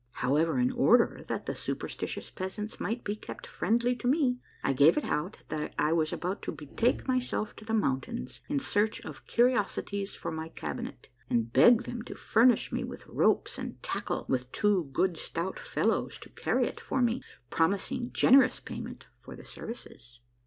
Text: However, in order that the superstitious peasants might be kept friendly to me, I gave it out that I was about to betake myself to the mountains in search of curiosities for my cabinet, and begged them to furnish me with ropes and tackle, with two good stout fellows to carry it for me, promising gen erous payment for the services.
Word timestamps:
However, 0.13 0.57
in 0.57 0.71
order 0.71 1.23
that 1.27 1.45
the 1.45 1.53
superstitious 1.53 2.31
peasants 2.31 2.79
might 2.79 3.03
be 3.03 3.15
kept 3.15 3.45
friendly 3.45 3.95
to 3.97 4.07
me, 4.07 4.39
I 4.63 4.73
gave 4.73 4.97
it 4.97 5.03
out 5.03 5.43
that 5.49 5.75
I 5.77 5.93
was 5.93 6.11
about 6.11 6.41
to 6.41 6.51
betake 6.51 7.07
myself 7.07 7.55
to 7.57 7.65
the 7.65 7.75
mountains 7.75 8.41
in 8.49 8.57
search 8.57 9.05
of 9.05 9.27
curiosities 9.27 10.15
for 10.15 10.31
my 10.31 10.49
cabinet, 10.49 11.09
and 11.29 11.53
begged 11.53 11.85
them 11.85 12.01
to 12.05 12.15
furnish 12.15 12.71
me 12.71 12.83
with 12.83 13.05
ropes 13.05 13.59
and 13.59 13.79
tackle, 13.83 14.25
with 14.27 14.51
two 14.51 14.89
good 14.91 15.17
stout 15.17 15.59
fellows 15.59 16.17
to 16.21 16.29
carry 16.29 16.65
it 16.65 16.79
for 16.79 16.99
me, 16.99 17.21
promising 17.51 18.11
gen 18.11 18.33
erous 18.37 18.65
payment 18.65 19.05
for 19.19 19.35
the 19.35 19.45
services. 19.45 20.19